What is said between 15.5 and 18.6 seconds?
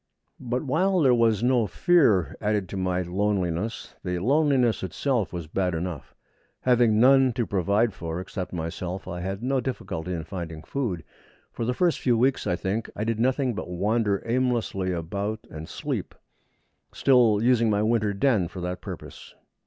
and sleep, still using my winter den for